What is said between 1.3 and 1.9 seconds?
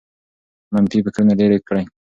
لیرې کړئ.